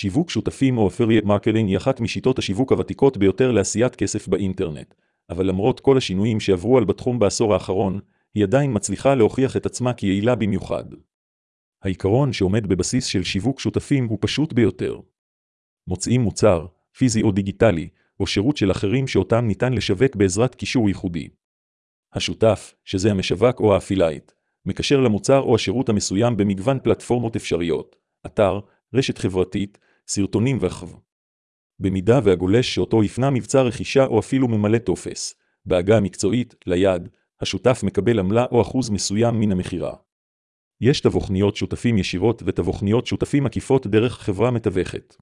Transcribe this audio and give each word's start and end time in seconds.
שיווק 0.00 0.30
שותפים 0.30 0.78
או 0.78 0.88
affiliate 0.88 1.24
marketing 1.24 1.66
היא 1.66 1.76
אחת 1.76 2.00
משיטות 2.00 2.38
השיווק 2.38 2.72
הוותיקות 2.72 3.16
ביותר 3.16 3.52
לעשיית 3.52 3.96
כסף 3.96 4.28
באינטרנט, 4.28 4.94
אבל 5.30 5.46
למרות 5.46 5.80
כל 5.80 5.96
השינויים 5.96 6.40
שעברו 6.40 6.78
על 6.78 6.84
בתחום 6.84 7.18
בעשור 7.18 7.54
האחרון, 7.54 8.00
היא 8.34 8.44
עדיין 8.44 8.70
מצליחה 8.76 9.14
להוכיח 9.14 9.56
את 9.56 9.66
עצמה 9.66 9.92
כיעילה 9.92 10.34
במיוחד. 10.34 10.84
העיקרון 11.82 12.32
שעומד 12.32 12.66
בבסיס 12.66 13.04
של 13.04 13.22
שיווק 13.22 13.60
שותפים 13.60 14.06
הוא 14.06 14.18
פשוט 14.20 14.52
ביותר. 14.52 15.00
מוצאים 15.86 16.20
מוצר, 16.20 16.66
פיזי 16.98 17.22
או 17.22 17.32
דיגיטלי, 17.32 17.88
או 18.20 18.26
שירות 18.26 18.56
של 18.56 18.70
אחרים 18.70 19.06
שאותם 19.06 19.46
ניתן 19.46 19.72
לשווק 19.72 20.16
בעזרת 20.16 20.54
קישור 20.54 20.88
ייחודי. 20.88 21.28
השותף, 22.12 22.74
שזה 22.84 23.10
המשווק 23.10 23.60
או 23.60 23.74
ה 23.74 23.79
affiliate, 23.79 24.32
מקשר 24.66 25.00
למוצר 25.00 25.40
או 25.40 25.54
השירות 25.54 25.88
המסוים 25.88 26.36
במגוון 26.36 26.78
פלטפורמות 26.82 27.36
אפשריות, 27.36 27.96
אתר, 28.26 28.60
רשת 28.94 29.18
חברתית, 29.18 29.78
סרטונים 30.08 30.58
וכו'. 30.60 30.86
במידה 31.80 32.20
והגולש 32.24 32.74
שאותו 32.74 33.02
הפנה 33.02 33.30
מבצע 33.30 33.62
רכישה 33.62 34.06
או 34.06 34.18
אפילו 34.18 34.48
ממלא 34.48 34.78
טופס, 34.78 35.34
בעגה 35.66 35.96
המקצועית, 35.96 36.54
ליד, 36.66 37.08
השותף 37.40 37.80
מקבל 37.84 38.18
עמלה 38.18 38.44
או 38.50 38.62
אחוז 38.62 38.90
מסוים 38.90 39.40
מן 39.40 39.52
המכירה. 39.52 39.94
יש 40.80 41.00
תבוכניות 41.00 41.56
שותפים 41.56 41.98
ישירות 41.98 42.42
ותבוכניות 42.46 43.06
שותפים 43.06 43.46
עקיפות 43.46 43.86
דרך 43.86 44.12
חברה 44.12 44.50
מתווכת. 44.50 45.16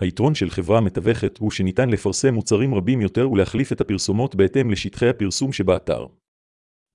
היתרון 0.00 0.34
של 0.34 0.50
חברה 0.50 0.80
מתווכת 0.80 1.38
הוא 1.38 1.50
שניתן 1.50 1.88
לפרסם 1.88 2.34
מוצרים 2.34 2.74
רבים 2.74 3.00
יותר 3.00 3.30
ולהחליף 3.30 3.72
את 3.72 3.80
הפרסומות 3.80 4.34
בהתאם 4.34 4.70
לשטחי 4.70 5.08
הפרסום 5.08 5.52
שבאתר. 5.52 6.06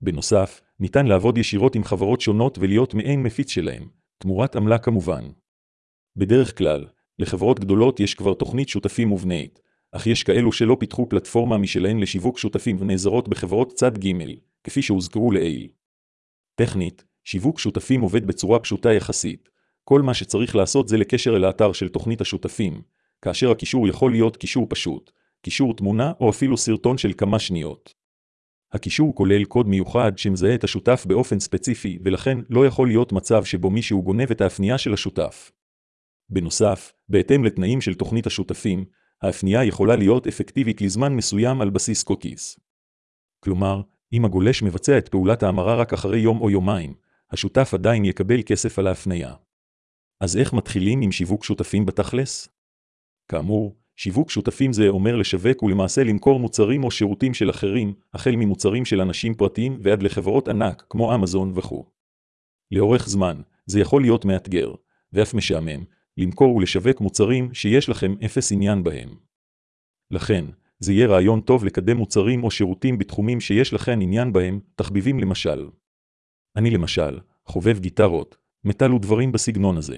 בנוסף, 0.02 0.62
ניתן 0.80 1.06
לעבוד 1.06 1.38
ישירות 1.38 1.76
עם 1.76 1.84
חברות 1.84 2.22
שונות 2.22 2.58
ולהיות 2.58 2.94
מעין 2.94 3.24
מפיץ 3.24 3.50
שלהם, 3.50 3.90
תמורת 4.18 4.56
עמלה 4.56 4.78
כמובן. 4.78 5.24
בדרך 6.16 6.58
כלל, 6.58 6.88
לחברות 7.24 7.60
גדולות 7.60 8.00
יש 8.00 8.16
כבר 8.16 8.34
תוכנית 8.34 8.70
שותפים 8.70 9.08
מובנית, 9.08 9.60
אך 9.92 10.08
יש 10.08 10.24
כאלו 10.24 10.52
שלא 10.52 10.78
פיתחו 10.80 11.10
פלטפורמה 11.10 11.58
משלהן 11.58 12.00
לשיווק 12.00 12.38
שותפים 12.38 12.78
ונעזרות 12.80 13.28
בחברות 13.28 13.74
צד 13.74 13.98
ג', 13.98 14.12
כפי 14.64 14.82
שהוזכרו 14.82 15.32
לעיל. 15.32 15.68
טכנית, 16.56 17.04
שיווק 17.24 17.60
שותפים 17.60 18.02
עובד 18.02 18.28
בצורה 18.28 18.60
פשוטה 18.60 18.94
יחסית. 18.94 19.50
כל 19.84 20.02
מה 20.02 20.14
שצריך 20.14 20.56
לעשות 20.56 20.88
זה 20.88 20.98
לקשר 20.98 21.36
אל 21.36 21.44
האתר 21.44 21.74
של 21.74 21.90
תוכנית 21.90 22.22
השותפים, 22.22 22.82
כאשר 23.22 23.52
הקישור 23.52 23.88
יכול 23.88 24.12
להיות 24.12 24.38
קישור 24.38 24.68
פשוט, 24.70 25.12
קישור 25.42 25.76
תמונה 25.76 26.12
או 26.20 26.30
אפילו 26.30 26.58
סרטון 26.58 26.98
של 26.98 27.14
כמה 27.18 27.40
שניות. 27.40 27.94
הקישור 28.74 29.16
כולל 29.16 29.44
קוד 29.44 29.68
מיוחד 29.68 30.18
שמזהה 30.18 30.56
את 30.56 30.64
השותף 30.64 31.06
באופן 31.08 31.40
ספציפי, 31.40 32.00
ולכן 32.04 32.38
לא 32.50 32.66
יכול 32.66 32.88
להיות 32.88 33.12
מצב 33.12 33.44
שבו 33.44 33.70
מישהו 33.70 34.04
גונב 34.04 34.32
את 34.32 34.42
ההפניה 34.42 34.78
של 34.78 34.94
השותף. 34.94 35.52
בנוסף, 36.30 36.94
בהתאם 37.10 37.44
לתנאים 37.44 37.82
של 37.82 37.94
תוכנית 37.94 38.28
השותפים, 38.28 38.86
ההפניה 39.22 39.64
יכולה 39.64 39.96
להיות 39.96 40.28
אפקטיבית 40.28 40.82
לזמן 40.82 41.14
מסוים 41.16 41.62
על 41.62 41.70
בסיס 41.70 42.04
קוקיס. 42.04 42.60
כלומר, 43.40 43.82
אם 44.14 44.26
הגולש 44.26 44.64
מבצע 44.64 44.98
את 44.98 45.10
פעולת 45.10 45.44
ההמרה 45.44 45.76
רק 45.76 45.94
אחרי 45.94 46.20
יום 46.20 46.42
או 46.42 46.50
יומיים, 46.50 46.94
השותף 47.32 47.74
עדיין 47.74 48.06
יקבל 48.06 48.42
כסף 48.46 48.80
על 48.80 48.88
ההפניה. 48.88 49.34
אז 50.20 50.38
איך 50.38 50.54
מתחילים 50.54 51.02
עם 51.02 51.12
שיווק 51.12 51.44
שותפים 51.44 51.86
בתכלס? 51.86 52.50
כאמור, 53.28 53.76
שיווק 53.96 54.30
שותפים 54.30 54.74
זה 54.74 54.88
אומר 54.88 55.16
לשווק 55.16 55.64
ולמעשה 55.64 56.04
למכור 56.04 56.40
מוצרים 56.40 56.84
או 56.84 56.92
שירותים 56.92 57.34
של 57.34 57.50
אחרים, 57.50 57.94
החל 58.14 58.36
ממוצרים 58.36 58.86
של 58.86 59.02
אנשים 59.02 59.34
פרטיים 59.34 59.80
ועד 59.82 60.04
לחברות 60.04 60.48
ענק 60.48 60.86
כמו 60.90 61.16
אמזון 61.16 61.52
וכו'. 61.56 61.86
לאורך 62.72 63.10
זמן, 63.10 63.42
זה 63.66 63.80
יכול 63.80 64.02
להיות 64.02 64.26
מאתגר, 64.26 64.74
ואף 65.14 65.34
משעמם, 65.34 65.84
למכור 66.18 66.56
ולשווק 66.56 67.02
מוצרים 67.02 67.54
שיש 67.54 67.90
לכם 67.90 68.16
אפס 68.26 68.52
עניין 68.52 68.84
בהם. 68.84 69.10
לכן, 70.12 70.46
זה 70.80 70.94
יהיה 70.94 71.08
רעיון 71.08 71.42
טוב 71.42 71.66
לקדם 71.66 71.98
מוצרים 71.98 72.44
או 72.44 72.52
שירותים 72.52 72.98
בתחומים 72.98 73.42
שיש 73.42 73.74
לכם 73.74 74.00
עניין 74.02 74.34
בהם, 74.34 74.60
תחביבים 74.76 75.20
למשל. 75.20 75.70
אני 76.56 76.70
למשל, 76.70 77.20
חובב 77.46 77.80
גיטרות, 77.80 78.38
מטל 78.64 78.94
ודברים 78.94 79.32
בסגנון 79.32 79.78
הזה. 79.78 79.98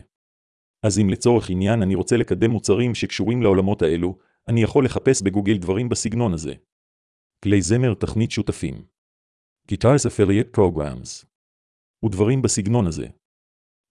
אז 0.86 1.00
אם 1.00 1.10
לצורך 1.10 1.50
עניין 1.50 1.82
אני 1.82 1.96
רוצה 1.96 2.18
לקדם 2.18 2.52
מוצרים 2.52 2.96
שקשורים 2.96 3.42
לעולמות 3.42 3.82
האלו, 3.82 4.18
אני 4.48 4.64
יכול 4.64 4.86
לחפש 4.86 5.22
בגוגל 5.22 5.58
דברים 5.58 5.90
בסגנון 5.90 6.34
הזה. 6.34 6.54
כלי 7.44 7.62
זמר 7.62 7.94
תכנית 7.94 8.32
שותפים. 8.32 8.86
Guitars 9.72 10.06
Affiliate 10.10 10.58
Programs. 10.58 11.26
ודברים 12.06 12.42
בסגנון 12.42 12.88
הזה. 12.88 13.08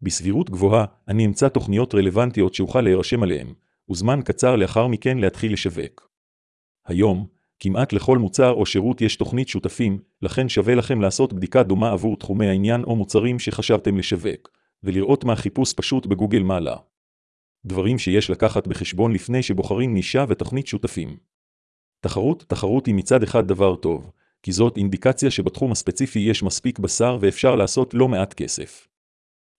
בסבירות 0.03 0.51
גבוהה, 0.51 0.85
אני 1.09 1.27
אמצא 1.27 1.49
תוכניות 1.49 1.95
רלוונטיות 1.95 2.55
שאוכל 2.55 2.81
להירשם 2.81 3.23
עליהן, 3.23 3.55
וזמן 3.91 4.21
קצר 4.25 4.57
לאחר 4.57 4.87
מכן 4.87 5.19
להתחיל 5.19 5.53
לשווק. 5.53 6.11
היום, 6.87 7.27
כמעט 7.61 7.93
לכל 7.93 8.19
מוצר 8.19 8.51
או 8.51 8.67
שירות 8.67 9.01
יש 9.01 9.17
תוכנית 9.17 9.49
שותפים, 9.49 9.99
לכן 10.23 10.49
שווה 10.49 10.75
לכם 10.75 11.01
לעשות 11.01 11.33
בדיקה 11.33 11.63
דומה 11.63 11.91
עבור 11.91 12.17
תחומי 12.17 12.47
העניין 12.47 12.85
או 12.85 12.97
מוצרים 12.97 13.39
שחשבתם 13.39 13.99
לשווק, 13.99 14.51
ולראות 14.83 15.25
מה 15.25 15.37
חיפוש 15.37 15.73
פשוט 15.73 16.07
בגוגל 16.07 16.43
מעלה. 16.43 16.77
דברים 17.65 17.99
שיש 17.99 18.31
לקחת 18.31 18.67
בחשבון 18.67 19.13
לפני 19.13 19.43
שבוחרים 19.43 19.95
נישה 19.95 20.25
ותוכנית 20.29 20.67
שותפים. 20.67 21.17
תחרות, 22.01 22.45
תחרות 22.49 22.87
היא 22.87 22.95
מצד 22.95 23.23
אחד 23.23 23.49
דבר 23.49 23.77
טוב, 23.77 24.11
כי 24.43 24.53
זאת 24.53 24.77
אינדיקציה 24.77 25.31
שבתחום 25.31 25.73
הספציפי 25.73 26.19
יש 26.19 26.43
מספיק 26.43 26.79
בשר 26.79 27.19
ואפשר 27.21 27.55
לעשות 27.55 27.95
לא 27.95 28.09
מעט 28.09 28.35
כסף. 28.35 28.89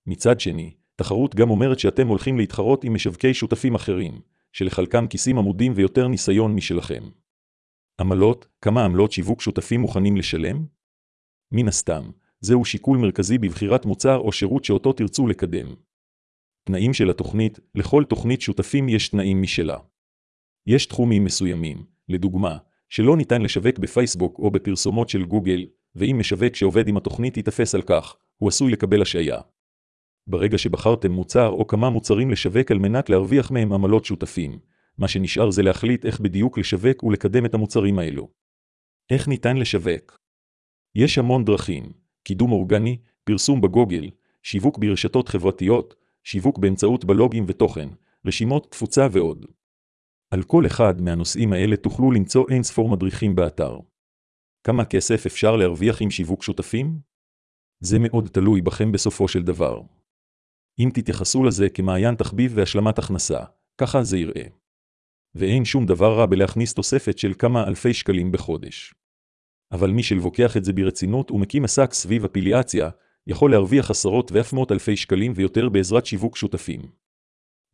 מצד 0.07 0.39
שני, 0.39 0.73
תחרות 0.95 1.35
גם 1.35 1.49
אומרת 1.49 1.79
שאתם 1.79 2.07
הולכים 2.07 2.37
להתחרות 2.37 2.83
עם 2.83 2.93
משווקי 2.93 3.33
שותפים 3.33 3.75
אחרים, 3.75 4.21
שלחלקם 4.51 5.07
כיסים 5.07 5.37
עמודים 5.37 5.73
ויותר 5.75 6.07
ניסיון 6.07 6.55
משלכם. 6.55 7.03
עמלות, 8.01 8.47
כמה 8.61 8.85
עמלות 8.85 9.11
שיווק 9.11 9.41
שותפים 9.41 9.81
מוכנים 9.81 10.17
לשלם? 10.17 10.65
מן 11.51 11.67
הסתם, 11.67 12.09
זהו 12.41 12.65
שיקול 12.65 12.97
מרכזי 12.97 13.37
בבחירת 13.37 13.85
מוצר 13.85 14.17
או 14.17 14.31
שירות 14.31 14.65
שאותו 14.65 14.93
תרצו 14.93 15.27
לקדם. 15.27 15.75
תנאים 16.63 16.93
של 16.93 17.09
התוכנית, 17.09 17.59
לכל 17.75 18.03
תוכנית 18.03 18.41
שותפים 18.41 18.89
יש 18.89 19.09
תנאים 19.09 19.41
משלה. 19.41 19.77
יש 20.67 20.85
תחומים 20.85 21.25
מסוימים, 21.25 21.85
לדוגמה, 22.09 22.57
שלא 22.89 23.17
ניתן 23.17 23.41
לשווק 23.41 23.79
בפייסבוק 23.79 24.39
או 24.39 24.51
בפרסומות 24.51 25.09
של 25.09 25.25
גוגל, 25.25 25.65
ואם 25.95 26.15
משווק 26.19 26.55
שעובד 26.55 26.87
עם 26.87 26.97
התוכנית 26.97 27.37
ייתפס 27.37 27.75
על 27.75 27.81
כך, 27.81 28.15
הוא 28.37 28.49
עשוי 28.49 28.71
לקבל 28.71 29.01
השעיה. 29.01 29.39
ברגע 30.27 30.57
שבחרתם 30.57 31.11
מוצר 31.11 31.47
או 31.47 31.67
כמה 31.67 31.89
מוצרים 31.89 32.31
לשווק 32.31 32.71
על 32.71 32.79
מנת 32.79 33.09
להרוויח 33.09 33.51
מהם 33.51 33.73
עמלות 33.73 34.05
שותפים, 34.05 34.59
מה 34.97 35.07
שנשאר 35.07 35.51
זה 35.51 35.63
להחליט 35.63 36.05
איך 36.05 36.19
בדיוק 36.19 36.57
לשווק 36.57 37.03
ולקדם 37.03 37.45
את 37.45 37.53
המוצרים 37.53 37.99
האלו. 37.99 38.29
איך 39.09 39.27
ניתן 39.27 39.57
לשווק? 39.57 40.19
יש 40.95 41.17
המון 41.17 41.45
דרכים, 41.45 41.91
קידום 42.23 42.51
אורגני, 42.51 42.97
פרסום 43.23 43.61
בגוגל, 43.61 44.09
שיווק 44.43 44.77
ברשתות 44.77 45.29
חברתיות, 45.29 45.95
שיווק 46.23 46.57
באמצעות 46.57 47.05
בלוגים 47.05 47.45
ותוכן, 47.47 47.89
רשימות 48.25 48.71
תפוצה 48.71 49.07
ועוד. 49.11 49.45
על 50.31 50.43
כל 50.43 50.65
אחד 50.65 51.01
מהנושאים 51.01 51.53
האלה 51.53 51.75
תוכלו 51.77 52.11
למצוא 52.11 52.45
אין 52.49 52.63
ספור 52.63 52.89
מדריכים 52.89 53.35
באתר. 53.35 53.79
כמה 54.63 54.85
כסף 54.85 55.25
אפשר 55.25 55.55
להרוויח 55.55 56.01
עם 56.01 56.11
שיווק 56.11 56.43
שותפים? 56.43 56.99
זה 57.79 57.99
מאוד 57.99 58.27
תלוי 58.27 58.61
בכם 58.61 58.91
בסופו 58.91 59.27
של 59.27 59.43
דבר. 59.43 59.81
אם 60.79 60.89
תתייחסו 60.93 61.43
לזה 61.43 61.69
כמעיין 61.69 62.15
תחביב 62.15 62.51
והשלמת 62.55 62.99
הכנסה, 62.99 63.39
ככה 63.77 64.03
זה 64.03 64.17
יראה. 64.17 64.47
ואין 65.35 65.65
שום 65.65 65.85
דבר 65.85 66.19
רע 66.19 66.25
בלהכניס 66.25 66.73
תוספת 66.73 67.17
של 67.17 67.33
כמה 67.39 67.67
אלפי 67.67 67.93
שקלים 67.93 68.31
בחודש. 68.31 68.93
אבל 69.71 69.91
מי 69.91 70.03
שלוקח 70.03 70.57
את 70.57 70.65
זה 70.65 70.73
ברצינות 70.73 71.31
ומקים 71.31 71.63
עסק 71.63 71.93
סביב 71.93 72.25
אפיליאציה, 72.25 72.89
יכול 73.27 73.51
להרוויח 73.51 73.91
עשרות 73.91 74.31
ואף 74.31 74.53
מאות 74.53 74.71
אלפי 74.71 74.97
שקלים 74.97 75.33
ויותר 75.35 75.69
בעזרת 75.69 76.05
שיווק 76.05 76.37
שותפים. 76.37 76.81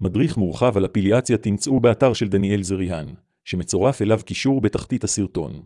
מדריך 0.01 0.37
מורחב 0.37 0.77
על 0.77 0.85
אפיליאציה 0.85 1.37
תמצאו 1.37 1.79
באתר 1.79 2.13
של 2.13 2.29
דניאל 2.29 2.63
זריהן, 2.63 3.15
שמצורף 3.43 4.01
אליו 4.01 4.19
קישור 4.25 4.61
בתחתית 4.61 5.03
הסרטון. 5.03 5.65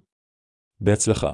בהצלחה. 0.82 1.34